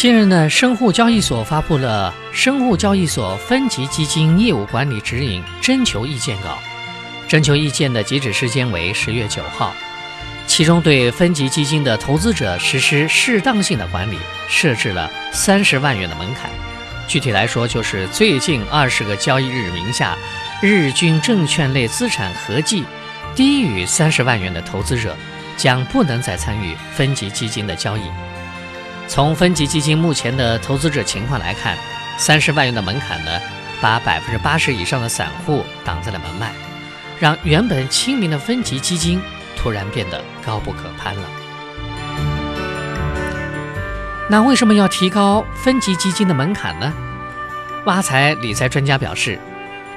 [0.00, 6.58] 近日呢，深沪交易所发布了《深沪交易所分级基金业务管理指引》征求意见稿，
[7.28, 9.74] 征求意见的截止时间为十月九号。
[10.46, 14.16] 其中对分级基金的投资者实施适当性的管理，
[14.48, 16.50] 设置了三十万元的门槛。
[17.06, 20.16] 具体来说，就是最近二十个交易日名下
[20.62, 22.84] 日均证券类资产合计
[23.34, 25.14] 低于三十万元的投资者，
[25.58, 28.04] 将不能再参与分级基金的交易。
[29.10, 31.76] 从分级基金目前的投资者情况来看，
[32.16, 33.40] 三十万元的门槛呢，
[33.80, 36.52] 把百分之八十以上的散户挡在了门外，
[37.18, 39.20] 让原本亲民的分级基金
[39.56, 41.22] 突然变得高不可攀了。
[44.28, 46.92] 那为什么要提高分级基金的门槛呢？
[47.86, 49.40] 挖财理财专家表示，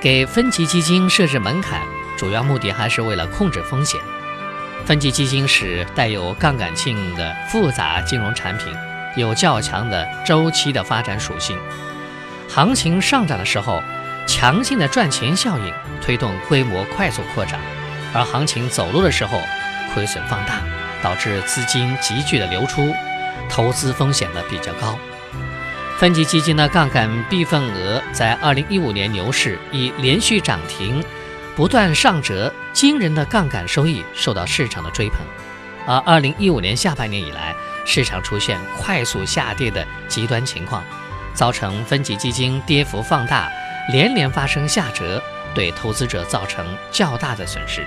[0.00, 1.80] 给分级基金设置门槛，
[2.16, 4.00] 主要目的还是为了控制风险。
[4.84, 8.72] 分级基金是带有杠杆性的复杂金融产品。
[9.16, 11.58] 有较强的周期的发展属性，
[12.48, 13.82] 行情上涨的时候，
[14.26, 17.58] 强劲的赚钱效应推动规模快速扩张；
[18.14, 19.40] 而行情走弱的时候，
[19.92, 20.60] 亏损放大，
[21.02, 22.94] 导致资金急剧的流出，
[23.48, 24.98] 投资风险呢比较高。
[25.98, 31.04] 分级基金的杠杆避份额在2015年牛市以连续涨停、
[31.54, 35.18] 不断上折、惊人的杠杆收益受到市场的追捧，
[35.86, 37.54] 而2015年下半年以来。
[37.84, 40.84] 市场出现快速下跌的极端情况，
[41.34, 43.48] 造成分级基金跌幅放大，
[43.92, 45.22] 连连发生下折，
[45.54, 47.86] 对投资者造成较大的损失。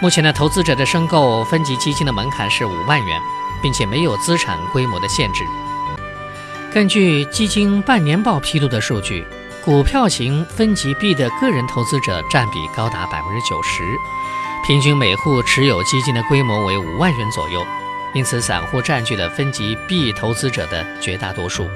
[0.00, 3.20] 目前的投资者的申购分级基金的门槛是五万元，
[3.62, 5.42] 并且没有资产规模的限制。
[6.72, 9.26] 根据基金半年报披露的数据，
[9.64, 13.82] 股票型分级 B 的个人投资者占比高达百分之九十。
[14.64, 17.64] 平均每户持有基金的规模为五万元左右，
[18.14, 21.68] 因此散户占据了分级 B 投资者的绝大多数。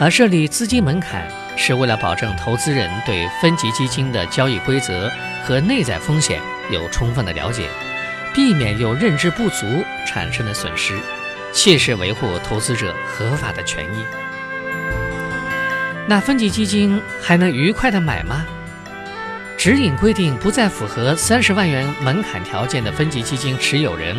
[0.00, 5.10] 而设立资金门槛是为了保证投资人对分级基金的交易规则
[5.44, 7.68] 和内在风险有充分的了解，
[8.34, 10.98] 避免有认知不足产生的损失，
[11.52, 14.04] 切实维护投资者合法的权益。
[16.08, 18.44] 那分级基金还能愉快的买吗？
[19.64, 24.14] 指引规定，不再符合三十万元门槛条件的分级基金持有人，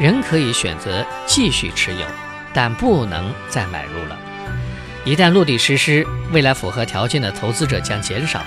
[0.00, 2.04] 仍可以选择继续持有，
[2.52, 4.18] 但不能再买入了。
[5.04, 8.42] 一旦落地实施，未来符合条件的投资者将减少，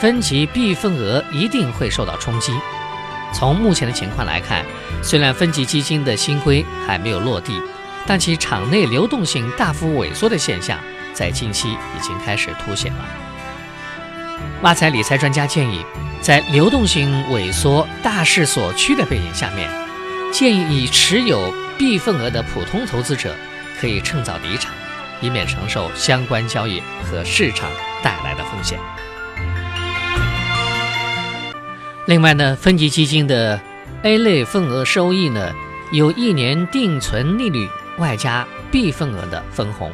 [0.00, 2.52] 分级 B 份额一定会受到冲击。
[3.32, 4.64] 从目前的情况来看，
[5.00, 7.62] 虽然分级基金的新规还没有落地，
[8.04, 10.76] 但其场内流动性大幅萎缩的现象，
[11.12, 13.04] 在近期已经开始凸显了。
[14.62, 15.84] 挖财理财专家建议，
[16.22, 19.68] 在流动性萎缩、大势所趋的背景下面，
[20.32, 23.34] 建议已持有 B 份额的普通投资者
[23.78, 24.72] 可以趁早离场，
[25.20, 27.68] 以免承受相关交易和市场
[28.02, 28.78] 带来的风险。
[32.06, 33.60] 另外呢，分级基金的
[34.02, 35.52] A 类份额收益呢，
[35.92, 39.92] 有一年定存利率外加 B 份额的分红，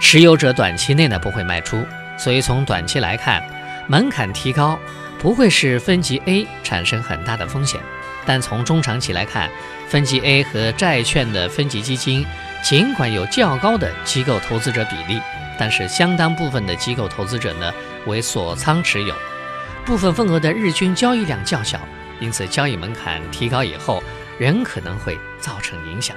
[0.00, 1.84] 持有者短期内呢不会卖出，
[2.18, 3.42] 所以从短期来看。
[3.88, 4.78] 门槛提高
[5.18, 7.80] 不会使分级 A 产生很大的风险，
[8.24, 9.50] 但从中长期来看，
[9.88, 12.24] 分级 A 和债券的分级基金
[12.62, 15.20] 尽管有较高的机构投资者比例，
[15.58, 17.72] 但是相当部分的机构投资者呢
[18.06, 19.14] 为锁仓持有，
[19.84, 21.80] 部分份额的日均交易量较小，
[22.20, 24.02] 因此交易门槛提高以后，
[24.38, 26.16] 仍可能会造成影响。